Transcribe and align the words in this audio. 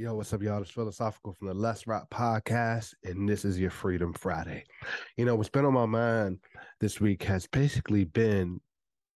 Yo, 0.00 0.14
what's 0.14 0.32
up, 0.32 0.40
y'all? 0.40 0.62
It's 0.62 0.70
Philosophical 0.70 1.32
from 1.32 1.48
the 1.48 1.54
Let's 1.54 1.88
Rock 1.88 2.08
podcast, 2.08 2.94
and 3.02 3.28
this 3.28 3.44
is 3.44 3.58
your 3.58 3.72
Freedom 3.72 4.12
Friday. 4.12 4.62
You 5.16 5.24
know, 5.24 5.34
what's 5.34 5.48
been 5.48 5.64
on 5.64 5.74
my 5.74 5.86
mind 5.86 6.38
this 6.78 7.00
week 7.00 7.24
has 7.24 7.48
basically 7.48 8.04
been 8.04 8.60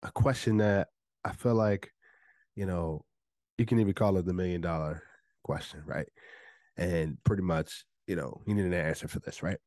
a 0.04 0.12
question 0.14 0.56
that 0.60 0.88
I 1.26 1.34
feel 1.34 1.56
like, 1.56 1.92
you 2.56 2.66
know, 2.66 3.04
you 3.58 3.66
can 3.66 3.82
even 3.82 3.92
call 3.92 4.16
it 4.16 4.26
the 4.26 4.32
million 4.32 4.62
dollar 4.62 5.04
question, 5.44 5.84
right? 5.86 6.08
And 6.78 7.18
pretty 7.26 7.44
much, 7.44 7.84
you 8.08 8.16
know, 8.16 8.42
you 8.48 8.56
need 8.56 8.64
an 8.64 8.74
answer 8.74 9.10
for 9.10 9.20
this, 9.20 9.44
right? 9.44 9.58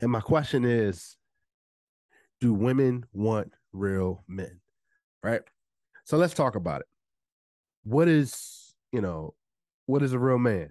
And 0.00 0.10
my 0.10 0.20
question 0.20 0.64
is 0.64 1.16
Do 2.40 2.52
women 2.52 3.06
want 3.12 3.52
real 3.72 4.24
men, 4.26 4.58
right? 5.22 5.42
So 6.02 6.16
let's 6.16 6.34
talk 6.34 6.56
about 6.56 6.80
it. 6.80 6.88
What 7.84 8.08
is, 8.08 8.74
you 8.90 9.00
know, 9.00 9.34
what 9.88 10.02
is 10.02 10.12
a 10.12 10.18
real 10.18 10.38
man? 10.38 10.68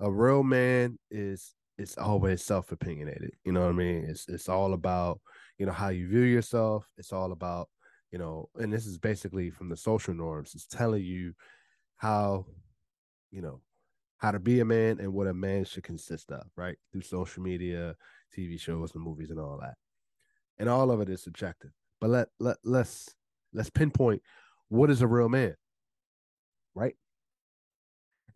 A 0.00 0.10
real 0.10 0.42
man 0.42 0.98
is 1.10 1.54
it's 1.76 1.98
always 1.98 2.42
self 2.42 2.72
opinionated. 2.72 3.32
You 3.44 3.52
know 3.52 3.60
what 3.60 3.68
I 3.68 3.72
mean? 3.72 4.06
It's 4.08 4.26
it's 4.26 4.48
all 4.48 4.72
about 4.72 5.20
you 5.58 5.66
know 5.66 5.72
how 5.72 5.90
you 5.90 6.08
view 6.08 6.22
yourself. 6.22 6.88
It's 6.96 7.12
all 7.12 7.30
about 7.30 7.68
you 8.10 8.18
know, 8.18 8.48
and 8.56 8.72
this 8.72 8.86
is 8.86 8.96
basically 8.96 9.50
from 9.50 9.68
the 9.68 9.76
social 9.76 10.14
norms. 10.14 10.54
It's 10.54 10.66
telling 10.66 11.04
you 11.04 11.34
how 11.98 12.46
you 13.30 13.42
know 13.42 13.60
how 14.16 14.30
to 14.30 14.38
be 14.38 14.60
a 14.60 14.64
man 14.64 14.98
and 14.98 15.12
what 15.12 15.26
a 15.26 15.34
man 15.34 15.66
should 15.66 15.84
consist 15.84 16.32
of, 16.32 16.46
right? 16.56 16.78
Through 16.90 17.02
social 17.02 17.42
media, 17.42 17.94
TV 18.34 18.58
shows, 18.58 18.94
and 18.94 19.04
movies, 19.04 19.28
and 19.28 19.38
all 19.38 19.58
that. 19.60 19.74
And 20.56 20.70
all 20.70 20.90
of 20.90 21.02
it 21.02 21.10
is 21.10 21.22
subjective. 21.22 21.70
But 22.00 22.08
let 22.08 22.28
let 22.40 22.56
let's 22.64 23.14
let's 23.52 23.68
pinpoint 23.68 24.22
what 24.70 24.88
is 24.90 25.02
a 25.02 25.06
real 25.06 25.28
man, 25.28 25.54
right? 26.74 26.94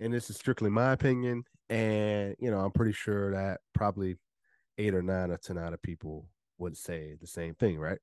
And 0.03 0.13
this 0.13 0.29
is 0.31 0.37
strictly 0.37 0.71
my 0.71 0.93
opinion. 0.93 1.45
And 1.71 2.35
you 2.39 2.51
know, 2.51 2.61
I'm 2.61 2.73
pretty 2.73 2.93
sure 2.93 3.33
that 3.33 3.61
probably 3.73 4.17
eight 4.79 4.95
or 4.95 5.03
nine 5.03 5.31
or 5.31 5.37
ten 5.37 5.59
out 5.59 5.73
of 5.73 5.83
people 5.83 6.29
would 6.59 6.77
say 6.77 7.15
the 7.21 7.27
same 7.27 7.55
thing, 7.55 7.79
right? 7.79 7.99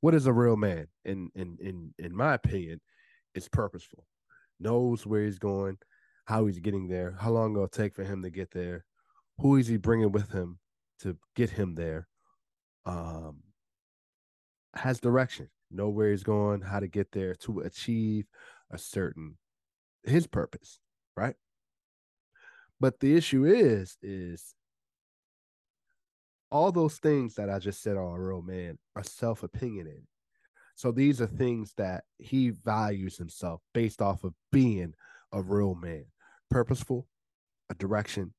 What 0.00 0.14
is 0.14 0.26
a 0.26 0.32
real 0.32 0.56
man? 0.56 0.88
In 1.04 1.30
in 1.34 1.58
in 1.60 1.94
in 1.98 2.14
my 2.14 2.34
opinion, 2.34 2.80
it's 3.34 3.48
purposeful, 3.48 4.04
knows 4.60 5.06
where 5.06 5.24
he's 5.24 5.38
going, 5.38 5.78
how 6.26 6.46
he's 6.46 6.58
getting 6.58 6.88
there, 6.88 7.16
how 7.18 7.30
long 7.30 7.54
it'll 7.54 7.68
take 7.68 7.94
for 7.94 8.04
him 8.04 8.22
to 8.22 8.30
get 8.30 8.50
there, 8.50 8.84
who 9.38 9.56
is 9.56 9.66
he 9.66 9.76
bringing 9.76 10.12
with 10.12 10.30
him 10.30 10.58
to 11.00 11.16
get 11.34 11.50
him 11.50 11.74
there. 11.74 12.06
Um, 12.86 13.42
has 14.74 15.00
direction, 15.00 15.48
know 15.70 15.88
where 15.88 16.10
he's 16.10 16.22
going, 16.22 16.60
how 16.60 16.80
to 16.80 16.88
get 16.88 17.12
there 17.12 17.34
to 17.36 17.60
achieve 17.60 18.26
a 18.70 18.76
certain 18.76 19.38
his 20.04 20.26
purpose 20.26 20.80
right? 21.16 21.34
But 22.80 23.00
the 23.00 23.16
issue 23.16 23.44
is, 23.44 23.96
is 24.02 24.54
all 26.50 26.70
those 26.70 26.98
things 26.98 27.34
that 27.34 27.50
I 27.50 27.58
just 27.58 27.82
said 27.82 27.96
are 27.96 28.16
a 28.16 28.20
real 28.20 28.42
man 28.42 28.78
are 28.94 29.04
self 29.04 29.42
opinionated. 29.42 30.06
So 30.76 30.90
these 30.90 31.20
are 31.20 31.26
things 31.26 31.72
that 31.76 32.04
he 32.18 32.50
values 32.50 33.16
himself 33.16 33.60
based 33.72 34.02
off 34.02 34.24
of 34.24 34.34
being 34.50 34.94
a 35.32 35.40
real 35.40 35.74
man, 35.74 36.04
purposeful, 36.50 37.06
a 37.70 37.74
direction, 37.74 38.34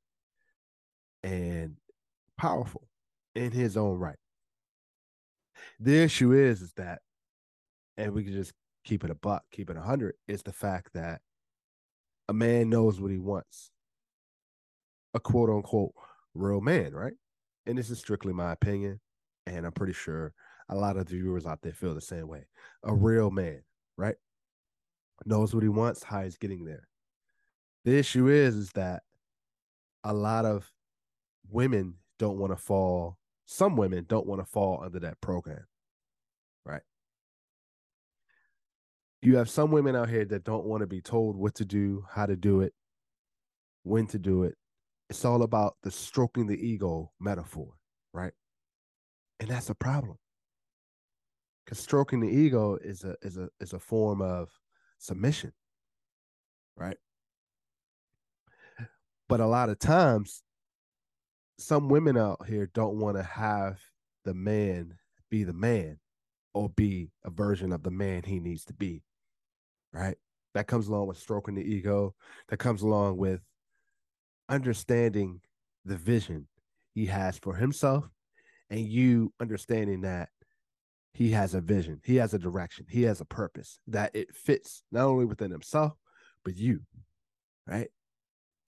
and 1.24 1.78
powerful 2.38 2.88
in 3.36 3.52
his 3.52 3.78
own 3.78 3.98
right. 3.98 4.18
The 5.80 6.04
issue 6.04 6.34
is, 6.34 6.62
is 6.62 6.74
that, 6.74 7.00
and 7.98 8.14
we 8.14 8.24
can 8.24 8.34
just 8.34 8.54
keep 8.84 9.04
it 9.04 9.10
a 9.12 9.16
buck, 9.16 9.44
keep 9.52 9.70
it 9.70 9.78
a 9.78 9.82
hundred, 9.82 10.16
is 10.28 10.44
the 10.44 10.52
fact 10.54 10.90
that 10.94 11.22
a 12.28 12.34
man 12.34 12.70
knows 12.70 13.00
what 13.00 13.12
he 13.12 13.20
wants. 13.20 13.72
A 15.14 15.20
quote 15.20 15.50
unquote 15.50 15.94
real 16.34 16.62
man, 16.62 16.94
right? 16.94 17.14
And 17.66 17.78
this 17.78 17.90
is 17.90 18.00
strictly 18.00 18.34
my 18.34 18.52
opinion. 18.52 19.00
And 19.48 19.66
I'm 19.66 19.72
pretty 19.72 19.94
sure 19.94 20.34
a 20.70 20.76
lot 20.76 20.98
of 20.98 21.06
the 21.06 21.16
viewers 21.16 21.46
out 21.46 21.62
there 21.62 21.72
feel 21.72 21.94
the 21.94 22.02
same 22.02 22.28
way. 22.28 22.48
A 22.84 22.94
real 22.94 23.32
man, 23.32 23.62
right? 23.98 24.16
Knows 25.26 25.54
what 25.54 25.64
he 25.64 25.70
wants, 25.70 26.04
how 26.04 26.24
he's 26.24 26.38
getting 26.38 26.66
there. 26.66 26.88
The 27.86 27.98
issue 27.98 28.28
is, 28.28 28.56
is 28.56 28.72
that 28.72 29.04
a 30.04 30.14
lot 30.14 30.46
of 30.46 30.72
women 31.50 31.96
don't 32.18 32.38
want 32.38 32.52
to 32.52 32.58
fall, 32.58 33.18
some 33.46 33.76
women 33.78 34.06
don't 34.08 34.26
want 34.26 34.42
to 34.42 34.46
fall 34.46 34.82
under 34.84 35.00
that 35.00 35.22
program, 35.22 35.66
you 39.26 39.38
have 39.38 39.50
some 39.50 39.72
women 39.72 39.96
out 39.96 40.10
here 40.10 40.26
that 40.26 40.44
don't 40.44 40.66
want 40.66 40.82
to 40.82 40.88
be 40.88 41.02
told 41.02 41.36
what 41.36 41.56
to 41.56 41.66
do, 41.66 42.06
how 42.12 42.26
to 42.26 42.36
do 42.36 42.62
it, 42.62 42.74
when 43.84 44.06
to 44.08 44.20
do 44.20 44.44
it. 44.44 44.56
It's 45.10 45.26
all 45.26 45.44
about 45.44 45.76
the 45.84 45.92
stroking 45.92 46.48
the 46.48 46.56
ego 46.56 47.12
metaphor, 47.20 47.74
right? 48.14 48.34
And 49.40 49.50
that's 49.50 49.70
a 49.70 49.76
problem. 49.76 50.18
Because 51.64 51.80
stroking 51.80 52.20
the 52.20 52.30
ego 52.30 52.78
is 52.84 53.04
a 53.04 53.16
is 53.22 53.38
a 53.38 53.50
is 53.60 53.74
a 53.74 53.80
form 53.80 54.22
of 54.22 54.50
submission, 55.00 55.54
right? 56.78 56.98
But 59.28 59.40
a 59.40 59.48
lot 59.48 59.70
of 59.70 59.80
times, 59.80 60.44
some 61.58 61.90
women 61.90 62.18
out 62.18 62.46
here 62.48 62.70
don't 62.74 63.00
want 63.00 63.18
to 63.18 63.24
have 63.24 63.80
the 64.24 64.36
man 64.36 64.98
be 65.32 65.44
the 65.44 65.54
man 65.54 65.98
or 66.54 66.70
be 66.70 67.10
a 67.24 67.32
version 67.32 67.72
of 67.72 67.82
the 67.82 67.92
man 67.92 68.22
he 68.24 68.40
needs 68.40 68.64
to 68.66 68.74
be 68.74 69.02
right? 69.96 70.18
That 70.54 70.68
comes 70.68 70.88
along 70.88 71.08
with 71.08 71.18
stroking 71.18 71.56
the 71.56 71.64
ego. 71.64 72.14
That 72.50 72.58
comes 72.58 72.82
along 72.82 73.18
with 73.18 73.42
understanding 74.50 75.42
the 75.86 75.98
vision 75.98 76.48
he 76.94 77.06
has 77.08 77.38
for 77.38 77.56
himself 77.56 78.08
and 78.70 78.80
you 78.80 79.34
understanding 79.40 80.02
that 80.02 80.30
he 81.14 81.32
has 81.32 81.56
a 81.56 81.62
vision, 81.62 82.02
he 82.04 82.18
has 82.18 82.34
a 82.34 82.40
direction, 82.40 82.86
he 82.90 83.04
has 83.04 83.22
a 83.22 83.26
purpose 83.26 83.80
that 83.88 84.14
it 84.14 84.36
fits 84.36 84.84
not 84.92 85.06
only 85.06 85.26
within 85.26 85.50
himself, 85.50 85.94
but 86.44 86.58
you, 86.58 86.82
right? 87.66 87.88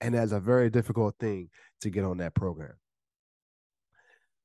And 0.00 0.14
that's 0.14 0.32
a 0.32 0.40
very 0.40 0.70
difficult 0.70 1.16
thing 1.20 1.50
to 1.82 1.90
get 1.90 2.04
on 2.04 2.18
that 2.18 2.34
program. 2.34 2.74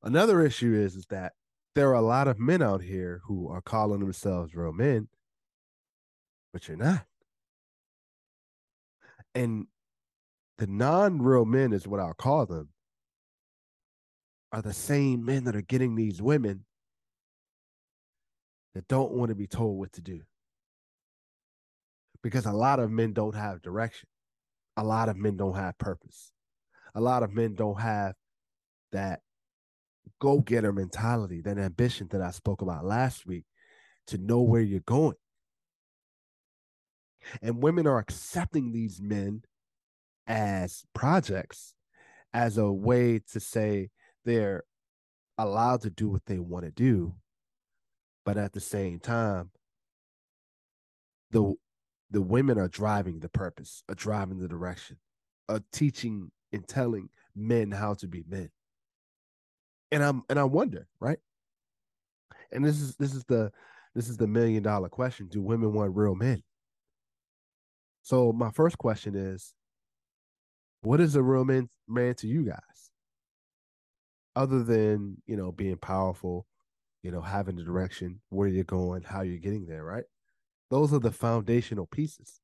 Another 0.01 0.45
issue 0.45 0.73
is, 0.73 0.95
is 0.95 1.05
that 1.07 1.33
there 1.75 1.89
are 1.89 1.95
a 1.95 2.01
lot 2.01 2.27
of 2.27 2.39
men 2.39 2.61
out 2.61 2.81
here 2.81 3.21
who 3.25 3.49
are 3.49 3.61
calling 3.61 4.01
themselves 4.01 4.53
real 4.53 4.73
men 4.73 5.07
but 6.53 6.67
you're 6.67 6.77
not. 6.77 7.05
And 9.35 9.65
the 10.59 10.67
non-real 10.67 11.45
men 11.45 11.73
is 11.73 11.87
what 11.87 11.99
I'll 11.99 12.13
call 12.13 12.45
them 12.45 12.69
are 14.51 14.61
the 14.61 14.71
same 14.71 15.25
men 15.25 15.45
that 15.45 15.55
are 15.55 15.61
getting 15.61 15.95
these 15.95 16.21
women 16.21 16.63
that 18.75 18.87
don't 18.87 19.11
want 19.11 19.29
to 19.29 19.35
be 19.35 19.47
told 19.47 19.79
what 19.79 19.91
to 19.93 20.01
do. 20.01 20.21
Because 22.21 22.45
a 22.45 22.51
lot 22.51 22.79
of 22.79 22.91
men 22.91 23.13
don't 23.13 23.35
have 23.35 23.61
direction. 23.61 24.07
A 24.77 24.83
lot 24.83 25.09
of 25.09 25.17
men 25.17 25.35
don't 25.35 25.55
have 25.55 25.77
purpose. 25.77 26.31
A 26.95 27.01
lot 27.01 27.23
of 27.23 27.33
men 27.33 27.55
don't 27.55 27.79
have 27.79 28.13
that 28.91 29.21
go 30.19 30.39
getter 30.39 30.71
mentality, 30.71 31.41
that 31.41 31.57
ambition 31.57 32.07
that 32.11 32.21
I 32.21 32.31
spoke 32.31 32.61
about 32.61 32.85
last 32.85 33.25
week 33.25 33.45
to 34.07 34.17
know 34.17 34.41
where 34.41 34.61
you're 34.61 34.81
going. 34.81 35.15
And 37.41 37.61
women 37.61 37.87
are 37.87 37.99
accepting 37.99 38.71
these 38.71 39.01
men 39.01 39.43
as 40.27 40.83
projects 40.93 41.73
as 42.33 42.57
a 42.57 42.71
way 42.71 43.19
to 43.31 43.39
say 43.39 43.89
they're 44.25 44.63
allowed 45.37 45.81
to 45.81 45.89
do 45.89 46.09
what 46.09 46.25
they 46.25 46.39
want 46.39 46.65
to 46.65 46.71
do. 46.71 47.15
But 48.25 48.37
at 48.37 48.53
the 48.53 48.61
same 48.61 48.99
time, 48.99 49.51
the 51.31 51.55
the 52.11 52.21
women 52.21 52.59
are 52.59 52.67
driving 52.67 53.19
the 53.19 53.29
purpose, 53.29 53.83
are 53.89 53.95
driving 53.95 54.39
the 54.39 54.47
direction, 54.47 54.97
are 55.49 55.61
teaching 55.73 56.31
and 56.53 56.65
telling 56.67 57.09
men 57.35 57.71
how 57.71 57.95
to 57.95 58.07
be 58.07 58.23
men. 58.27 58.49
And 59.91 60.03
I'm 60.03 60.23
and 60.29 60.39
I 60.39 60.43
wonder, 60.43 60.87
right? 60.99 61.19
And 62.51 62.63
this 62.63 62.79
is 62.79 62.95
this 62.95 63.13
is 63.13 63.23
the 63.25 63.51
this 63.95 64.07
is 64.09 64.17
the 64.17 64.27
million 64.27 64.63
dollar 64.63 64.89
question. 64.89 65.27
Do 65.27 65.41
women 65.41 65.73
want 65.73 65.95
real 65.95 66.15
men? 66.15 66.43
So 68.03 68.33
my 68.33 68.51
first 68.51 68.77
question 68.77 69.15
is, 69.15 69.53
what 70.81 70.99
is 70.99 71.15
a 71.15 71.23
real 71.23 71.45
man, 71.45 71.69
man 71.87 72.13
to 72.15 72.27
you 72.27 72.43
guys? 72.43 72.59
Other 74.35 74.61
than, 74.61 75.21
you 75.25 75.37
know, 75.37 75.53
being 75.53 75.77
powerful, 75.77 76.45
you 77.01 77.11
know, 77.11 77.21
having 77.21 77.55
the 77.55 77.63
direction, 77.63 78.19
where 78.29 78.49
you're 78.49 78.65
going, 78.65 79.03
how 79.03 79.21
you're 79.21 79.37
getting 79.37 79.65
there, 79.65 79.85
right? 79.85 80.03
Those 80.69 80.93
are 80.93 80.99
the 80.99 81.11
foundational 81.11 81.85
pieces, 81.85 82.41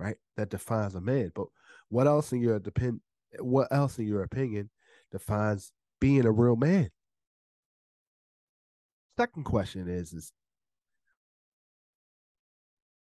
right? 0.00 0.16
That 0.36 0.50
defines 0.50 0.96
a 0.96 1.00
man. 1.00 1.30
But 1.32 1.46
what 1.90 2.08
else 2.08 2.32
in 2.32 2.40
your 2.40 2.58
depend 2.58 3.00
what 3.38 3.68
else 3.70 3.98
in 3.98 4.06
your 4.06 4.22
opinion 4.22 4.70
defines 5.12 5.70
being 6.00 6.24
a 6.24 6.32
real 6.32 6.56
man? 6.56 6.90
Second 9.16 9.44
question 9.44 9.88
is 9.88 10.12
is 10.12 10.32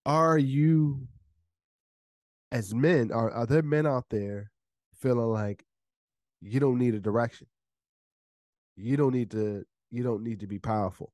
are 0.04 0.36
you 0.36 1.06
as 2.52 2.74
men, 2.74 3.12
are 3.12 3.30
are 3.30 3.46
there 3.46 3.62
men 3.62 3.86
out 3.86 4.06
there 4.10 4.50
feeling 4.94 5.32
like 5.32 5.64
you 6.40 6.60
don't 6.60 6.78
need 6.78 6.94
a 6.94 7.00
direction? 7.00 7.46
You 8.76 8.96
don't 8.96 9.12
need 9.12 9.30
to 9.32 9.64
you 9.90 10.02
don't 10.02 10.22
need 10.22 10.40
to 10.40 10.46
be 10.46 10.58
powerful. 10.58 11.12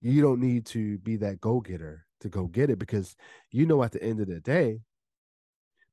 You 0.00 0.22
don't 0.22 0.40
need 0.40 0.66
to 0.66 0.98
be 0.98 1.16
that 1.16 1.40
go-getter 1.40 2.06
to 2.20 2.28
go 2.28 2.46
get 2.46 2.70
it 2.70 2.78
because 2.78 3.16
you 3.50 3.66
know 3.66 3.82
at 3.82 3.92
the 3.92 4.02
end 4.02 4.20
of 4.20 4.28
the 4.28 4.40
day, 4.40 4.80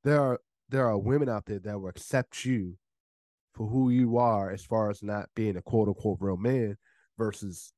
there 0.04 0.22
are 0.22 0.40
there 0.70 0.88
are 0.88 0.98
women 0.98 1.30
out 1.30 1.46
there 1.46 1.60
that 1.60 1.80
will 1.80 1.90
accept 1.90 2.46
you 2.46 2.78
for 3.54 3.68
who 3.68 3.90
you 3.90 4.18
are 4.18 4.50
as 4.50 4.64
far 4.64 4.90
as 4.90 5.04
not 5.04 5.30
being 5.36 5.56
a 5.56 5.62
quote 5.62 5.88
unquote 5.88 6.18
real 6.20 6.38
man 6.38 6.78
versus 7.18 7.74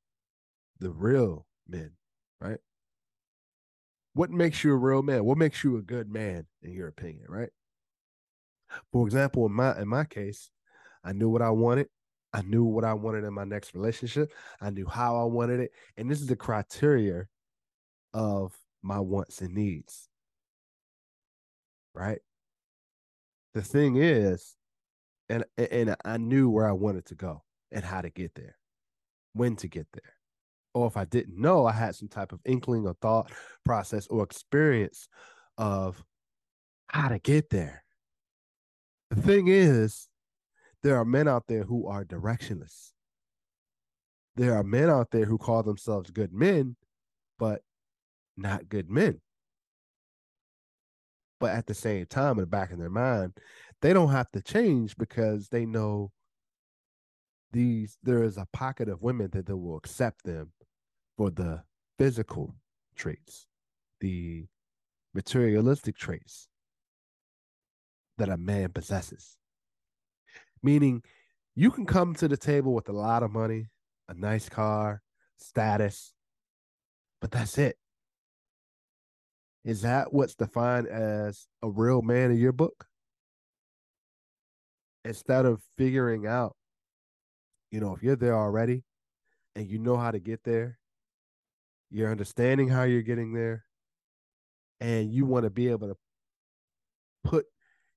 the 0.79 0.89
real 0.91 1.45
men, 1.67 1.91
right? 2.39 2.59
What 4.15 4.31
makes 4.31 4.63
you 4.63 4.71
a 4.71 4.77
real 4.77 5.03
man? 5.03 5.25
What 5.25 5.37
makes 5.37 5.61
you 5.61 5.75
a 5.75 5.81
good 5.81 6.09
man 6.09 6.47
in 6.63 6.71
your 6.71 6.87
opinion, 6.87 7.25
right? 7.27 7.49
For 8.93 9.05
example, 9.05 9.45
in 9.45 9.51
my 9.51 9.77
in 9.77 9.89
my 9.89 10.05
case, 10.05 10.51
I 11.03 11.11
knew 11.11 11.27
what 11.27 11.41
I 11.41 11.49
wanted. 11.49 11.89
I 12.31 12.41
knew 12.41 12.63
what 12.63 12.85
I 12.85 12.93
wanted 12.93 13.25
in 13.25 13.33
my 13.33 13.43
next 13.43 13.73
relationship. 13.75 14.31
I 14.61 14.69
knew 14.69 14.87
how 14.87 15.17
I 15.17 15.25
wanted 15.25 15.59
it. 15.59 15.71
And 15.97 16.09
this 16.09 16.21
is 16.21 16.27
the 16.27 16.37
criteria 16.37 17.27
of 18.13 18.57
my 18.81 19.01
wants 19.01 19.41
and 19.41 19.53
needs. 19.53 20.07
Right? 21.93 22.19
The 23.53 23.63
thing 23.63 23.97
is, 23.97 24.55
and 25.27 25.43
and 25.57 25.93
I 26.05 26.15
knew 26.15 26.49
where 26.49 26.69
I 26.69 26.73
wanted 26.73 27.05
to 27.07 27.15
go 27.15 27.43
and 27.69 27.83
how 27.83 27.99
to 27.99 28.09
get 28.09 28.33
there, 28.35 28.55
when 29.33 29.57
to 29.57 29.67
get 29.67 29.87
there. 29.91 30.13
Or 30.75 30.87
if 30.87 30.97
I 30.97 31.05
didn't 31.05 31.39
know, 31.39 31.65
I 31.65 31.71
had 31.71 31.95
some 31.95 32.09
type 32.09 32.33
of 32.33 32.41
inkling 32.43 32.85
or 32.85 32.95
thought 33.01 33.31
process 33.63 34.07
or 34.07 34.23
experience 34.23 35.07
of 35.57 36.03
how 36.87 37.07
to 37.07 37.17
get 37.17 37.49
there. 37.49 37.81
The 39.09 39.21
thing 39.21 39.47
is, 39.47 40.09
there 40.83 40.97
are 40.97 41.05
men 41.05 41.29
out 41.29 41.45
there 41.47 41.63
who 41.63 41.87
are 41.87 42.03
directionless. 42.03 42.91
There 44.35 44.53
are 44.53 44.63
men 44.63 44.89
out 44.89 45.11
there 45.11 45.23
who 45.23 45.37
call 45.37 45.63
themselves 45.63 46.11
good 46.11 46.33
men, 46.33 46.75
but 47.39 47.61
not 48.35 48.67
good 48.67 48.89
men. 48.89 49.21
But 51.39 51.51
at 51.51 51.67
the 51.67 51.73
same 51.73 52.05
time, 52.05 52.31
in 52.31 52.41
the 52.41 52.47
back 52.47 52.73
of 52.73 52.79
their 52.79 52.89
mind, 52.89 53.31
they 53.81 53.93
don't 53.93 54.11
have 54.11 54.29
to 54.31 54.41
change 54.41 54.97
because 54.97 55.47
they 55.47 55.65
know 55.65 56.11
these 57.55 57.97
there 58.03 58.21
is 58.21 58.37
a 58.37 58.47
pocket 58.51 58.89
of 58.89 59.01
women 59.01 59.29
that, 59.31 59.45
that 59.45 59.55
will 59.55 59.77
accept 59.77 60.25
them 60.25 60.51
for 61.17 61.31
the 61.31 61.63
physical 61.97 62.53
traits, 62.97 63.47
the 64.01 64.45
materialistic 65.13 65.95
traits 65.95 66.49
that 68.17 68.27
a 68.27 68.35
man 68.35 68.73
possesses. 68.73 69.37
Meaning, 70.61 71.01
you 71.55 71.71
can 71.71 71.85
come 71.85 72.13
to 72.15 72.27
the 72.27 72.35
table 72.35 72.73
with 72.73 72.89
a 72.89 72.93
lot 72.93 73.23
of 73.23 73.31
money, 73.31 73.69
a 74.09 74.13
nice 74.13 74.49
car, 74.49 75.01
status, 75.37 76.13
but 77.21 77.31
that's 77.31 77.57
it. 77.57 77.77
Is 79.63 79.83
that 79.83 80.11
what's 80.11 80.35
defined 80.35 80.87
as 80.87 81.47
a 81.63 81.69
real 81.69 82.01
man 82.01 82.31
in 82.31 82.37
your 82.37 82.51
book? 82.51 82.85
Instead 85.05 85.45
of 85.45 85.61
figuring 85.77 86.27
out, 86.27 86.57
you 87.71 87.79
know, 87.79 87.95
if 87.95 88.03
you're 88.03 88.15
there 88.15 88.37
already 88.37 88.83
and 89.55 89.67
you 89.67 89.79
know 89.79 89.97
how 89.97 90.11
to 90.11 90.19
get 90.19 90.43
there, 90.43 90.77
you're 91.89 92.11
understanding 92.11 92.67
how 92.67 92.83
you're 92.83 93.01
getting 93.01 93.33
there, 93.33 93.65
and 94.81 95.11
you 95.11 95.25
want 95.25 95.43
to 95.43 95.49
be 95.49 95.69
able 95.69 95.87
to 95.87 95.97
put 97.23 97.45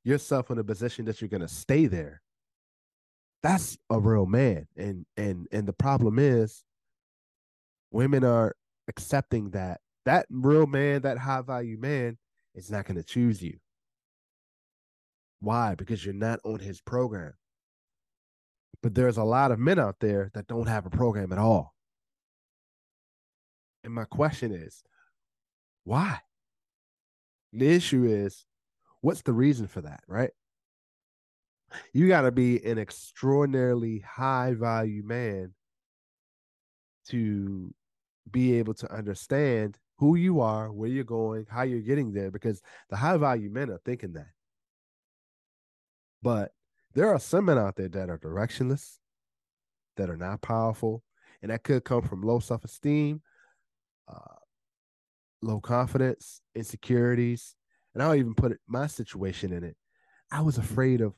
yourself 0.04 0.50
in 0.50 0.58
a 0.58 0.64
position 0.64 1.04
that 1.06 1.20
you're 1.20 1.28
going 1.28 1.40
to 1.40 1.48
stay 1.48 1.86
there. 1.86 2.22
That's 3.42 3.76
a 3.90 3.98
real 3.98 4.26
man. 4.26 4.66
And 4.76 5.06
and 5.16 5.46
and 5.52 5.66
the 5.66 5.72
problem 5.72 6.18
is 6.18 6.64
women 7.90 8.24
are 8.24 8.54
accepting 8.88 9.50
that 9.50 9.80
that 10.04 10.26
real 10.30 10.66
man, 10.66 11.02
that 11.02 11.18
high 11.18 11.42
value 11.42 11.78
man, 11.78 12.18
is 12.54 12.70
not 12.70 12.86
going 12.86 12.96
to 12.96 13.04
choose 13.04 13.42
you. 13.42 13.58
Why? 15.40 15.74
Because 15.74 16.04
you're 16.04 16.14
not 16.14 16.40
on 16.44 16.58
his 16.58 16.80
program. 16.80 17.34
But 18.82 18.94
there's 18.94 19.16
a 19.16 19.24
lot 19.24 19.50
of 19.50 19.58
men 19.58 19.78
out 19.78 19.96
there 20.00 20.30
that 20.34 20.46
don't 20.46 20.68
have 20.68 20.86
a 20.86 20.90
program 20.90 21.32
at 21.32 21.38
all. 21.38 21.74
And 23.82 23.92
my 23.92 24.04
question 24.04 24.52
is, 24.52 24.82
why? 25.84 26.20
The 27.52 27.68
issue 27.68 28.04
is, 28.04 28.44
what's 29.00 29.22
the 29.22 29.32
reason 29.32 29.66
for 29.66 29.80
that, 29.80 30.00
right? 30.06 30.30
You 31.92 32.08
got 32.08 32.22
to 32.22 32.32
be 32.32 32.64
an 32.64 32.78
extraordinarily 32.78 33.98
high 34.00 34.54
value 34.54 35.02
man 35.04 35.54
to 37.08 37.74
be 38.30 38.58
able 38.58 38.74
to 38.74 38.92
understand 38.92 39.78
who 39.98 40.14
you 40.14 40.40
are, 40.40 40.72
where 40.72 40.88
you're 40.88 41.04
going, 41.04 41.46
how 41.50 41.62
you're 41.62 41.80
getting 41.80 42.12
there, 42.12 42.30
because 42.30 42.62
the 42.90 42.96
high 42.96 43.16
value 43.16 43.50
men 43.50 43.70
are 43.70 43.80
thinking 43.84 44.12
that. 44.12 44.28
But 46.22 46.52
there 46.98 47.14
are 47.14 47.20
some 47.20 47.44
men 47.44 47.58
out 47.58 47.76
there 47.76 47.88
that 47.88 48.10
are 48.10 48.18
directionless, 48.18 48.98
that 49.96 50.10
are 50.10 50.16
not 50.16 50.42
powerful, 50.42 51.04
and 51.40 51.52
that 51.52 51.62
could 51.62 51.84
come 51.84 52.02
from 52.02 52.22
low 52.22 52.40
self 52.40 52.64
esteem, 52.64 53.22
uh, 54.08 54.34
low 55.40 55.60
confidence, 55.60 56.40
insecurities. 56.56 57.54
And 57.94 58.02
I'll 58.02 58.16
even 58.16 58.34
put 58.34 58.58
my 58.66 58.88
situation 58.88 59.52
in 59.52 59.62
it. 59.62 59.76
I 60.32 60.40
was 60.40 60.58
afraid 60.58 61.00
of 61.00 61.14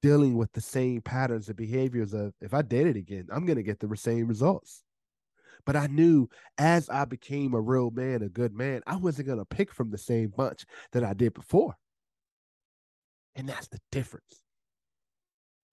dealing 0.00 0.38
with 0.38 0.50
the 0.52 0.62
same 0.62 1.02
patterns 1.02 1.48
and 1.48 1.56
behaviors 1.58 2.14
of 2.14 2.32
if 2.40 2.54
I 2.54 2.62
did 2.62 2.86
it 2.86 2.96
again, 2.96 3.26
I'm 3.30 3.44
going 3.44 3.58
to 3.58 3.62
get 3.62 3.80
the 3.80 3.94
same 3.98 4.26
results. 4.26 4.84
But 5.66 5.76
I 5.76 5.86
knew 5.86 6.30
as 6.56 6.88
I 6.88 7.04
became 7.04 7.52
a 7.52 7.60
real 7.60 7.90
man, 7.90 8.22
a 8.22 8.30
good 8.30 8.54
man, 8.54 8.80
I 8.86 8.96
wasn't 8.96 9.26
going 9.26 9.38
to 9.38 9.44
pick 9.44 9.70
from 9.70 9.90
the 9.90 9.98
same 9.98 10.32
bunch 10.34 10.64
that 10.92 11.04
I 11.04 11.12
did 11.12 11.34
before. 11.34 11.74
And 13.36 13.46
that's 13.46 13.68
the 13.68 13.80
difference. 13.92 14.43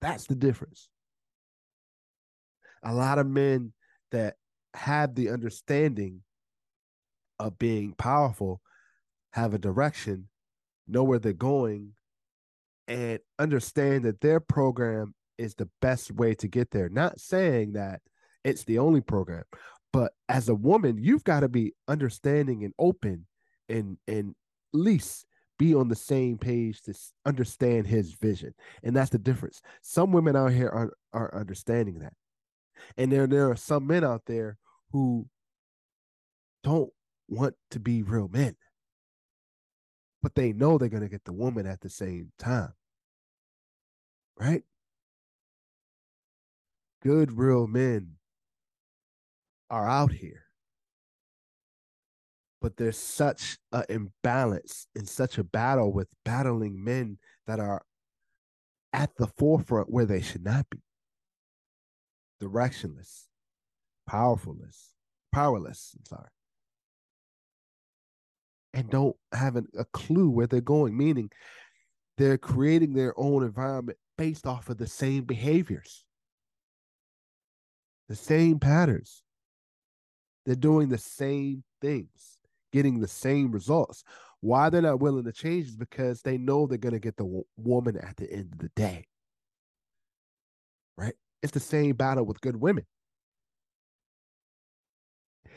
That's 0.02 0.26
the 0.26 0.34
difference. 0.34 0.88
A 2.82 2.92
lot 2.92 3.18
of 3.18 3.26
men 3.26 3.72
that 4.10 4.34
have 4.74 5.14
the 5.14 5.30
understanding 5.30 6.22
of 7.38 7.58
being 7.58 7.94
powerful 7.94 8.60
have 9.32 9.54
a 9.54 9.58
direction, 9.58 10.28
know 10.86 11.04
where 11.04 11.20
they're 11.20 11.32
going, 11.32 11.92
and 12.88 13.20
understand 13.38 14.04
that 14.04 14.20
their 14.20 14.40
program 14.40 15.14
is 15.38 15.54
the 15.54 15.68
best 15.80 16.10
way 16.12 16.34
to 16.34 16.48
get 16.48 16.70
there. 16.72 16.88
Not 16.88 17.20
saying 17.20 17.72
that 17.72 18.00
it's 18.44 18.64
the 18.64 18.78
only 18.78 19.00
program, 19.00 19.44
but 19.92 20.12
as 20.28 20.48
a 20.48 20.54
woman, 20.54 20.98
you've 20.98 21.24
got 21.24 21.40
to 21.40 21.48
be 21.48 21.74
understanding 21.86 22.64
and 22.64 22.74
open 22.78 23.26
and 23.68 23.96
and 24.08 24.34
least 24.72 25.26
be 25.58 25.74
on 25.74 25.88
the 25.88 25.96
same 25.96 26.38
page 26.38 26.80
to 26.82 26.94
understand 27.24 27.86
his 27.86 28.12
vision. 28.14 28.54
And 28.82 28.96
that's 28.96 29.10
the 29.10 29.18
difference. 29.18 29.62
Some 29.82 30.12
women 30.12 30.36
out 30.36 30.52
here 30.52 30.68
are 30.68 30.92
are 31.12 31.34
understanding 31.34 32.00
that. 32.00 32.14
And 32.96 33.12
there 33.12 33.26
there 33.26 33.50
are 33.50 33.56
some 33.56 33.86
men 33.86 34.04
out 34.04 34.22
there 34.26 34.58
who 34.90 35.26
don't 36.62 36.90
want 37.28 37.54
to 37.70 37.80
be 37.80 38.02
real 38.02 38.28
men. 38.28 38.56
But 40.22 40.34
they 40.34 40.52
know 40.52 40.78
they're 40.78 40.88
going 40.88 41.02
to 41.02 41.08
get 41.08 41.24
the 41.24 41.32
woman 41.32 41.66
at 41.66 41.80
the 41.80 41.90
same 41.90 42.32
time. 42.38 42.72
Right? 44.38 44.62
Good 47.02 47.32
real 47.32 47.66
men 47.66 48.16
are 49.68 49.88
out 49.88 50.12
here. 50.12 50.41
But 52.62 52.76
there's 52.76 52.96
such 52.96 53.58
an 53.72 53.84
imbalance 53.88 54.86
and 54.94 55.08
such 55.08 55.36
a 55.36 55.44
battle 55.44 55.92
with 55.92 56.08
battling 56.24 56.82
men 56.82 57.18
that 57.46 57.58
are 57.58 57.82
at 58.92 59.10
the 59.16 59.26
forefront 59.26 59.90
where 59.90 60.06
they 60.06 60.22
should 60.22 60.44
not 60.44 60.66
be. 60.70 60.78
Directionless, 62.40 63.24
powerfulness, 64.08 64.94
powerless, 65.32 65.94
I'm 65.98 66.04
sorry. 66.04 66.28
And 68.74 68.88
don't 68.88 69.16
have 69.32 69.56
an, 69.56 69.66
a 69.76 69.84
clue 69.86 70.30
where 70.30 70.46
they're 70.46 70.60
going, 70.60 70.96
meaning 70.96 71.30
they're 72.16 72.38
creating 72.38 72.94
their 72.94 73.12
own 73.18 73.42
environment 73.42 73.98
based 74.16 74.46
off 74.46 74.68
of 74.68 74.78
the 74.78 74.86
same 74.86 75.24
behaviors, 75.24 76.04
the 78.08 78.16
same 78.16 78.60
patterns. 78.60 79.22
They're 80.46 80.54
doing 80.54 80.88
the 80.88 80.98
same 80.98 81.64
things, 81.80 82.31
getting 82.72 83.00
the 83.00 83.08
same 83.08 83.52
results. 83.52 84.02
Why 84.40 84.70
they're 84.70 84.82
not 84.82 85.00
willing 85.00 85.24
to 85.24 85.32
change 85.32 85.68
is 85.68 85.76
because 85.76 86.22
they 86.22 86.36
know 86.36 86.66
they're 86.66 86.78
going 86.78 86.94
to 86.94 86.98
get 86.98 87.16
the 87.16 87.24
w- 87.24 87.44
woman 87.56 87.96
at 87.96 88.16
the 88.16 88.30
end 88.32 88.52
of 88.52 88.58
the 88.58 88.70
day. 88.74 89.06
Right? 90.96 91.14
It's 91.42 91.52
the 91.52 91.60
same 91.60 91.94
battle 91.94 92.24
with 92.24 92.40
good 92.40 92.56
women. 92.56 92.84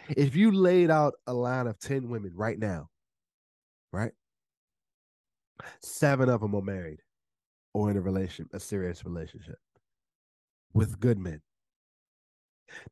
If 0.10 0.36
you 0.36 0.52
laid 0.52 0.92
out 0.92 1.16
a 1.26 1.34
line 1.34 1.66
of 1.66 1.80
10 1.80 2.10
women 2.10 2.32
right 2.36 2.60
now, 2.60 2.90
right? 3.92 4.12
Seven 5.82 6.30
of 6.30 6.42
them 6.42 6.54
are 6.54 6.62
married 6.62 7.00
or 7.74 7.90
in 7.90 7.98
a 7.98 8.02
relation, 8.02 8.48
a 8.54 8.60
serious 8.60 9.04
relationship 9.04 9.58
with 10.74 11.00
good 11.00 11.18
men. 11.18 11.42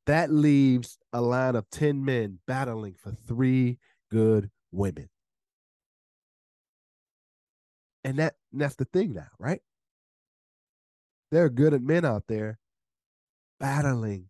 That 0.05 0.31
leaves 0.31 0.97
a 1.11 1.21
line 1.21 1.55
of 1.55 1.69
10 1.69 2.03
men 2.03 2.39
battling 2.47 2.95
for 2.95 3.11
three 3.11 3.79
good 4.13 4.51
women. 4.71 5.09
And 8.03 8.19
that 8.19 8.35
and 8.51 8.61
that's 8.61 8.75
the 8.75 8.85
thing 8.85 9.13
now, 9.13 9.27
right? 9.39 9.61
There 11.31 11.43
are 11.43 11.49
good 11.49 11.81
men 11.81 12.05
out 12.05 12.23
there 12.27 12.59
battling 13.59 14.29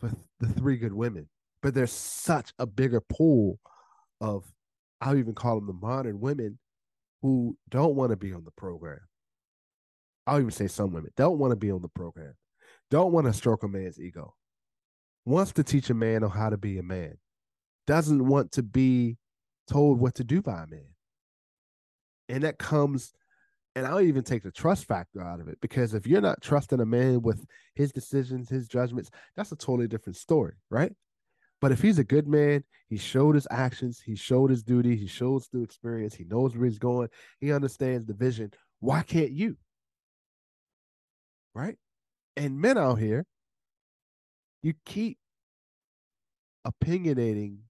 for 0.00 0.10
the 0.40 0.46
three 0.46 0.78
good 0.78 0.94
women, 0.94 1.28
but 1.60 1.74
there's 1.74 1.92
such 1.92 2.52
a 2.58 2.66
bigger 2.66 3.00
pool 3.00 3.58
of 4.22 4.50
I'll 5.02 5.18
even 5.18 5.34
call 5.34 5.56
them 5.56 5.66
the 5.66 5.74
modern 5.74 6.18
women 6.18 6.58
who 7.20 7.58
don't 7.68 7.94
want 7.94 8.10
to 8.10 8.16
be 8.16 8.32
on 8.32 8.44
the 8.44 8.52
program. 8.52 9.00
I'll 10.26 10.38
even 10.38 10.50
say 10.50 10.66
some 10.66 10.92
women 10.92 11.10
don't 11.16 11.38
want 11.38 11.50
to 11.50 11.56
be 11.56 11.70
on 11.70 11.82
the 11.82 11.88
program, 11.88 12.34
don't 12.90 13.12
want 13.12 13.26
to 13.26 13.34
stroke 13.34 13.64
a 13.64 13.68
man's 13.68 14.00
ego, 14.00 14.34
wants 15.26 15.52
to 15.52 15.62
teach 15.64 15.90
a 15.90 15.94
man 15.94 16.24
on 16.24 16.30
how 16.30 16.48
to 16.48 16.56
be 16.56 16.78
a 16.78 16.82
man, 16.82 17.18
doesn't 17.88 18.26
want 18.26 18.52
to 18.52 18.62
be 18.62 19.16
told 19.66 19.98
what 19.98 20.14
to 20.16 20.22
do 20.22 20.42
by 20.42 20.62
a 20.62 20.66
man. 20.66 20.88
And 22.28 22.44
that 22.44 22.58
comes, 22.58 23.14
and 23.74 23.86
I'll 23.86 24.02
even 24.02 24.22
take 24.22 24.42
the 24.42 24.52
trust 24.52 24.84
factor 24.84 25.22
out 25.22 25.40
of 25.40 25.48
it 25.48 25.58
because 25.62 25.94
if 25.94 26.06
you're 26.06 26.20
not 26.20 26.42
trusting 26.42 26.80
a 26.80 26.84
man 26.84 27.22
with 27.22 27.46
his 27.74 27.90
decisions, 27.90 28.50
his 28.50 28.68
judgments, 28.68 29.10
that's 29.36 29.52
a 29.52 29.56
totally 29.56 29.88
different 29.88 30.18
story, 30.18 30.52
right? 30.68 30.92
But 31.62 31.72
if 31.72 31.80
he's 31.80 31.98
a 31.98 32.04
good 32.04 32.28
man, 32.28 32.62
he 32.90 32.98
showed 32.98 33.34
his 33.34 33.48
actions, 33.50 34.02
he 34.04 34.16
showed 34.16 34.50
his 34.50 34.62
duty, 34.62 34.94
he 34.94 35.06
shows 35.06 35.46
through 35.46 35.62
experience, 35.62 36.14
he 36.14 36.24
knows 36.24 36.54
where 36.54 36.68
he's 36.68 36.78
going, 36.78 37.08
he 37.40 37.52
understands 37.52 38.04
the 38.04 38.12
vision. 38.12 38.52
Why 38.80 39.00
can't 39.00 39.32
you? 39.32 39.56
Right? 41.54 41.78
And 42.36 42.60
men 42.60 42.76
out 42.76 42.96
here, 42.96 43.24
you 44.62 44.74
keep 44.84 45.16
opinionating 46.66 47.60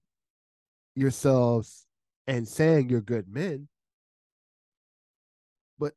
yourselves 0.99 1.85
and 2.27 2.47
saying 2.47 2.89
you're 2.89 3.01
good 3.01 3.27
men. 3.27 3.67
But 5.79 5.93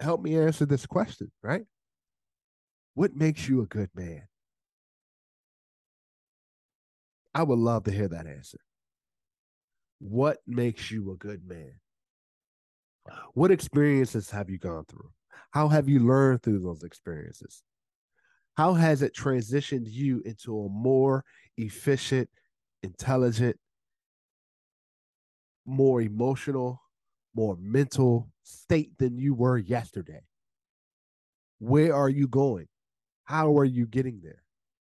help 0.00 0.20
me 0.20 0.36
answer 0.36 0.66
this 0.66 0.86
question, 0.86 1.30
right? 1.42 1.64
What 2.94 3.16
makes 3.16 3.48
you 3.48 3.62
a 3.62 3.66
good 3.66 3.90
man? 3.94 4.22
I 7.34 7.42
would 7.42 7.58
love 7.58 7.84
to 7.84 7.90
hear 7.90 8.08
that 8.08 8.26
answer. 8.26 8.60
What 9.98 10.38
makes 10.46 10.90
you 10.90 11.12
a 11.12 11.16
good 11.16 11.46
man? 11.46 11.72
What 13.34 13.50
experiences 13.50 14.30
have 14.30 14.48
you 14.48 14.58
gone 14.58 14.84
through? 14.84 15.10
How 15.50 15.68
have 15.68 15.88
you 15.88 16.00
learned 16.00 16.42
through 16.42 16.60
those 16.60 16.84
experiences? 16.84 17.62
How 18.56 18.74
has 18.74 19.02
it 19.02 19.14
transitioned 19.14 19.86
you 19.86 20.22
into 20.24 20.56
a 20.58 20.68
more 20.68 21.24
efficient, 21.56 22.28
intelligent, 22.82 23.58
more 25.66 26.00
emotional, 26.00 26.80
more 27.34 27.56
mental 27.58 28.28
state 28.42 28.96
than 28.98 29.18
you 29.18 29.34
were 29.34 29.58
yesterday? 29.58 30.20
Where 31.58 31.94
are 31.94 32.08
you 32.08 32.28
going? 32.28 32.68
How 33.24 33.56
are 33.58 33.64
you 33.64 33.86
getting 33.86 34.20
there? 34.22 34.42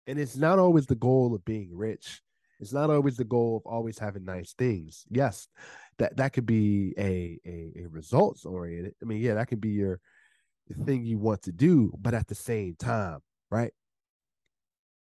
And 0.07 0.19
it's 0.19 0.37
not 0.37 0.59
always 0.59 0.87
the 0.87 0.95
goal 0.95 1.35
of 1.35 1.45
being 1.45 1.77
rich. 1.77 2.23
It's 2.59 2.73
not 2.73 2.91
always 2.91 3.17
the 3.17 3.25
goal 3.25 3.57
of 3.57 3.67
always 3.71 3.99
having 3.99 4.25
nice 4.25 4.55
things. 4.55 5.05
Yes, 5.11 5.49
that 5.99 6.17
that 6.17 6.33
could 6.33 6.47
be 6.47 6.95
a 6.99 7.39
a, 7.45 7.83
a 7.85 7.89
results 7.89 8.45
oriented. 8.45 8.95
I 9.03 9.05
mean, 9.05 9.21
yeah, 9.21 9.35
that 9.35 9.49
could 9.49 9.61
be 9.61 9.71
your 9.71 10.01
thing 10.85 11.05
you 11.05 11.19
want 11.19 11.43
to 11.43 11.53
do, 11.53 11.93
but 12.01 12.15
at 12.15 12.27
the 12.27 12.35
same 12.35 12.75
time, 12.77 13.21
right? 13.51 13.73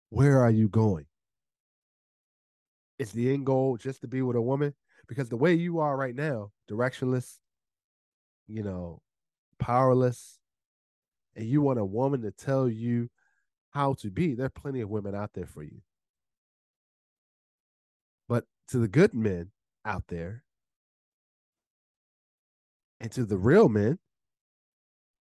Where 0.09 0.41
are 0.41 0.51
you 0.51 0.67
going? 0.67 1.05
Is 2.99 3.11
the 3.11 3.33
end 3.33 3.45
goal 3.45 3.77
just 3.77 4.01
to 4.01 4.07
be 4.07 4.21
with 4.21 4.35
a 4.35 4.41
woman? 4.41 4.73
Because 5.07 5.29
the 5.29 5.37
way 5.37 5.53
you 5.53 5.79
are 5.79 5.95
right 5.95 6.15
now, 6.15 6.51
directionless, 6.69 7.37
you 8.47 8.63
know, 8.63 9.01
powerless, 9.59 10.39
and 11.35 11.45
you 11.45 11.61
want 11.61 11.79
a 11.79 11.85
woman 11.85 12.21
to 12.21 12.31
tell 12.31 12.69
you 12.69 13.09
how 13.71 13.93
to 13.93 14.09
be, 14.09 14.33
there 14.33 14.45
are 14.45 14.49
plenty 14.49 14.81
of 14.81 14.89
women 14.89 15.13
out 15.13 15.31
there 15.33 15.45
for 15.45 15.63
you. 15.63 15.81
But 18.27 18.45
to 18.69 18.77
the 18.77 18.87
good 18.87 19.13
men 19.13 19.51
out 19.83 20.03
there, 20.07 20.43
and 22.99 23.11
to 23.11 23.25
the 23.25 23.37
real 23.37 23.69
men, 23.69 23.99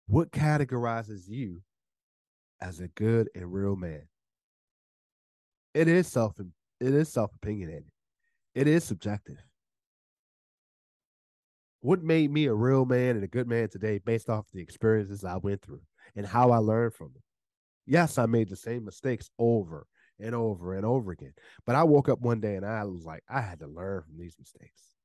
what 0.07 0.31
categorizes 0.31 1.27
you 1.27 1.61
as 2.59 2.79
a 2.79 2.87
good 2.89 3.29
and 3.35 3.53
real 3.53 3.75
man? 3.75 4.07
It 5.73 5.87
is 5.87 6.07
self 6.07 6.33
it 6.39 6.93
is 6.93 7.09
self 7.09 7.31
opinionated. 7.35 7.91
It 8.55 8.67
is 8.67 8.83
subjective. 8.83 9.37
What 11.81 12.03
made 12.03 12.31
me 12.31 12.45
a 12.45 12.53
real 12.53 12.85
man 12.85 13.15
and 13.15 13.23
a 13.23 13.27
good 13.27 13.47
man 13.47 13.69
today 13.69 13.99
based 13.99 14.29
off 14.29 14.51
the 14.51 14.61
experiences 14.61 15.23
I 15.23 15.37
went 15.37 15.61
through 15.61 15.81
and 16.15 16.25
how 16.25 16.51
I 16.51 16.57
learned 16.57 16.93
from 16.93 17.13
them? 17.13 17.23
Yes, 17.85 18.17
I 18.17 18.25
made 18.25 18.49
the 18.49 18.55
same 18.55 18.83
mistakes 18.83 19.29
over 19.39 19.87
and 20.19 20.35
over 20.35 20.73
and 20.75 20.85
over 20.85 21.11
again. 21.11 21.33
But 21.65 21.75
I 21.75 21.83
woke 21.83 22.09
up 22.09 22.19
one 22.19 22.41
day 22.41 22.55
and 22.55 22.65
I 22.65 22.83
was 22.83 23.05
like, 23.05 23.23
I 23.29 23.41
had 23.41 23.59
to 23.59 23.67
learn 23.67 24.03
from 24.03 24.17
these 24.17 24.35
mistakes. 24.37 24.95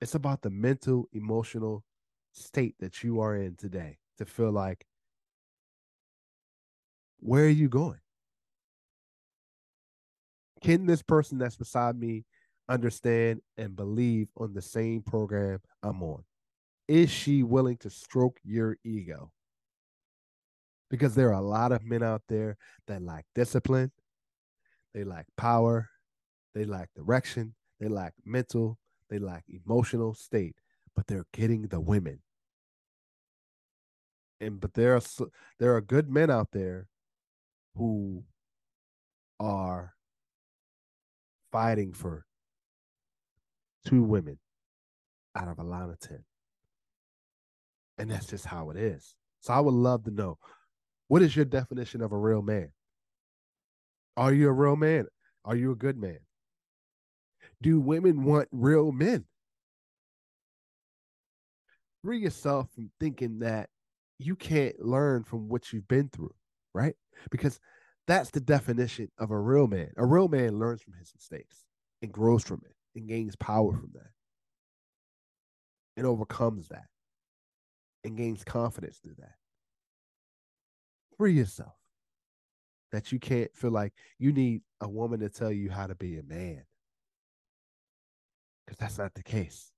It's 0.00 0.14
about 0.14 0.42
the 0.42 0.50
mental, 0.50 1.08
emotional 1.12 1.82
state 2.32 2.74
that 2.80 3.02
you 3.02 3.20
are 3.20 3.34
in 3.34 3.56
today 3.56 3.98
to 4.18 4.26
feel 4.26 4.52
like, 4.52 4.86
where 7.18 7.44
are 7.44 7.48
you 7.48 7.70
going? 7.70 8.00
Can 10.62 10.86
this 10.86 11.02
person 11.02 11.38
that's 11.38 11.56
beside 11.56 11.98
me 11.98 12.24
understand 12.68 13.40
and 13.56 13.76
believe 13.76 14.28
on 14.36 14.52
the 14.52 14.62
same 14.62 15.02
program 15.02 15.60
I'm 15.82 16.02
on? 16.02 16.24
Is 16.88 17.10
she 17.10 17.42
willing 17.42 17.76
to 17.78 17.90
stroke 17.90 18.38
your 18.44 18.76
ego? 18.84 19.32
Because 20.90 21.14
there 21.14 21.30
are 21.30 21.40
a 21.40 21.40
lot 21.40 21.72
of 21.72 21.84
men 21.84 22.02
out 22.02 22.22
there 22.28 22.56
that 22.86 23.02
lack 23.02 23.24
discipline, 23.34 23.90
they 24.94 25.02
lack 25.02 25.26
power, 25.36 25.88
they 26.54 26.64
lack 26.64 26.90
direction, 26.94 27.54
they 27.80 27.88
lack 27.88 28.14
mental, 28.24 28.78
they 29.10 29.18
lack 29.18 29.44
emotional 29.48 30.14
state, 30.14 30.56
but 30.94 31.06
they're 31.06 31.26
getting 31.32 31.66
the 31.66 31.80
women. 31.80 32.20
And 34.40 34.60
but 34.60 34.74
there 34.74 34.94
are 34.94 35.00
there 35.58 35.74
are 35.74 35.80
good 35.80 36.08
men 36.08 36.30
out 36.30 36.52
there 36.52 36.86
who 37.74 38.24
are 39.40 39.94
fighting 41.50 41.92
for 41.92 42.26
two 43.86 44.02
women 44.02 44.38
out 45.34 45.48
of 45.48 45.58
a 45.58 45.62
line 45.62 45.88
of 45.90 45.98
10. 46.00 46.18
And 47.98 48.10
that's 48.10 48.26
just 48.26 48.44
how 48.44 48.70
it 48.70 48.76
is. 48.76 49.14
So 49.40 49.54
I 49.54 49.60
would 49.60 49.74
love 49.74 50.04
to 50.04 50.10
know 50.10 50.38
what 51.08 51.22
is 51.22 51.34
your 51.34 51.44
definition 51.44 52.02
of 52.02 52.12
a 52.12 52.18
real 52.18 52.42
man? 52.42 52.72
Are 54.16 54.32
you 54.32 54.48
a 54.48 54.52
real 54.52 54.76
man? 54.76 55.06
Are 55.44 55.56
you 55.56 55.70
a 55.70 55.76
good 55.76 55.96
man? 55.96 56.18
Do 57.62 57.80
women 57.80 58.24
want 58.24 58.48
real 58.50 58.90
men? 58.92 59.24
Free 62.02 62.18
yourself 62.18 62.68
from 62.74 62.90
thinking 62.98 63.38
that 63.40 63.68
you 64.18 64.34
can't 64.36 64.78
learn 64.80 65.22
from 65.24 65.48
what 65.48 65.72
you've 65.72 65.88
been 65.88 66.08
through, 66.08 66.34
right? 66.74 66.94
Because 67.30 67.60
that's 68.06 68.30
the 68.30 68.40
definition 68.40 69.10
of 69.18 69.30
a 69.30 69.38
real 69.38 69.66
man. 69.66 69.90
A 69.96 70.04
real 70.04 70.28
man 70.28 70.58
learns 70.58 70.82
from 70.82 70.94
his 70.94 71.12
mistakes 71.14 71.64
and 72.02 72.12
grows 72.12 72.42
from 72.42 72.62
it 72.64 72.75
and 72.96 73.08
gains 73.08 73.36
power 73.36 73.72
from 73.72 73.90
that 73.94 74.10
and 75.96 76.06
overcomes 76.06 76.68
that 76.68 76.86
and 78.04 78.16
gains 78.16 78.42
confidence 78.44 78.98
through 78.98 79.14
that. 79.18 79.34
Free 81.16 81.34
yourself 81.34 81.74
that 82.92 83.12
you 83.12 83.18
can't 83.18 83.54
feel 83.54 83.70
like 83.70 83.92
you 84.18 84.32
need 84.32 84.62
a 84.80 84.88
woman 84.88 85.20
to 85.20 85.28
tell 85.28 85.52
you 85.52 85.70
how 85.70 85.86
to 85.86 85.94
be 85.94 86.18
a 86.18 86.22
man 86.22 86.62
because 88.64 88.78
that's 88.78 88.98
not 88.98 89.14
the 89.14 89.22
case. 89.22 89.70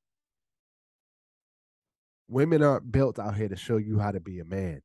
Women 2.29 2.63
aren't 2.63 2.93
built 2.93 3.19
out 3.19 3.37
here 3.37 3.49
to 3.49 3.57
show 3.57 3.77
you 3.79 3.99
how 3.99 4.11
to 4.11 4.21
be 4.21 4.41
a 4.41 4.45
man. 4.45 4.83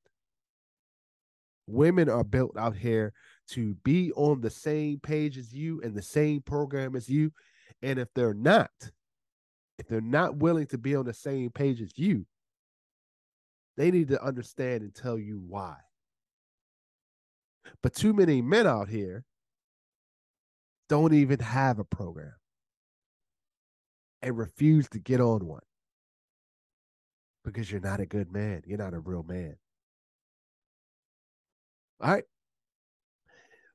Women 1.68 2.10
are 2.10 2.24
built 2.24 2.58
out 2.58 2.75
here 2.75 3.13
to 3.50 3.75
be 3.84 4.12
on 4.13 4.42
the 4.42 4.50
same 4.50 5.00
page 5.00 5.38
as 5.38 5.54
you 5.54 5.82
and 5.82 5.96
the 5.96 6.02
same 6.02 6.42
program 6.42 6.96
as 6.96 7.10
you. 7.10 7.32
And 7.82 8.00
if 8.00 8.10
they're 8.15 8.34
not, 8.34 8.72
if 9.80 9.88
they're 9.88 10.01
not 10.01 10.38
willing 10.38 10.68
to 10.68 10.77
be 10.77 10.96
on 10.96 11.06
the 11.06 11.13
same 11.13 11.51
page 11.51 11.82
as 11.82 11.92
you, 11.98 12.25
they 13.77 13.92
need 13.92 14.10
to 14.10 14.24
understand 14.24 14.84
and 14.84 14.94
tell 14.96 15.18
you 15.20 15.42
why. 15.48 15.77
But 17.84 17.94
too 17.96 18.13
many 18.13 18.42
men 18.42 18.68
out 18.68 18.89
here 18.89 19.25
don't 20.89 21.13
even 21.13 21.39
have 21.39 21.80
a 21.80 21.86
program 21.86 22.34
and 24.22 24.38
refuse 24.38 24.89
to 24.89 25.00
get 25.00 25.22
on 25.22 25.46
one. 25.48 25.62
because 27.46 27.72
you're 27.72 27.82
not 27.82 28.00
a 28.00 28.06
good 28.06 28.32
man. 28.32 28.63
You're 28.65 28.77
not 28.77 28.94
a 28.94 29.00
real 29.00 29.24
man. 29.24 29.58
All 32.01 32.12
right. 32.13 32.25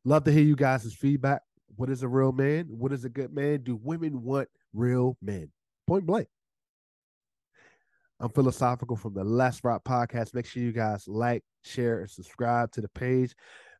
Love 0.04 0.24
to 0.24 0.32
hear 0.32 0.42
you 0.44 0.56
guys' 0.56 0.92
feedback. 0.94 1.42
What 1.78 1.90
is 1.90 2.02
a 2.02 2.08
real 2.08 2.32
man? 2.32 2.66
What 2.70 2.92
is 2.92 3.04
a 3.04 3.08
good 3.08 3.32
man? 3.32 3.62
Do 3.62 3.78
women 3.80 4.24
want 4.24 4.48
real 4.74 5.16
men? 5.22 5.52
Point 5.86 6.06
blank. 6.06 6.26
I'm 8.18 8.30
philosophical 8.30 8.96
from 8.96 9.14
the 9.14 9.22
Let's 9.22 9.62
Rock 9.62 9.84
podcast. 9.84 10.34
Make 10.34 10.46
sure 10.46 10.60
you 10.60 10.72
guys 10.72 11.06
like, 11.06 11.44
share, 11.62 12.00
and 12.00 12.10
subscribe 12.10 12.72
to 12.72 12.80
the 12.80 12.88
page. 12.88 13.32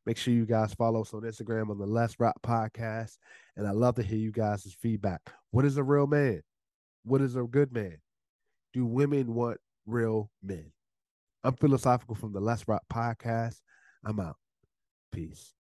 Make 0.06 0.16
sure 0.16 0.32
you 0.32 0.46
guys 0.46 0.72
follow 0.74 1.00
us 1.00 1.12
on 1.12 1.22
Instagram 1.22 1.70
on 1.70 1.78
the 1.78 1.86
Let's 1.86 2.20
Rock 2.20 2.36
podcast. 2.40 3.18
And 3.56 3.66
I 3.66 3.72
love 3.72 3.96
to 3.96 4.04
hear 4.04 4.18
you 4.18 4.30
guys' 4.30 4.76
feedback. 4.80 5.20
What 5.50 5.64
is 5.64 5.76
a 5.76 5.82
real 5.82 6.06
man? 6.06 6.42
What 7.02 7.20
is 7.20 7.34
a 7.34 7.42
good 7.42 7.72
man? 7.72 7.98
Do 8.74 8.86
women 8.86 9.34
want 9.34 9.58
real 9.86 10.30
men? 10.40 10.70
I'm 11.42 11.56
philosophical 11.56 12.14
from 12.14 12.32
the 12.32 12.38
Let's 12.38 12.68
Rock 12.68 12.82
podcast. 12.92 13.56
I'm 14.04 14.20
out. 14.20 14.36
Peace. 15.10 15.52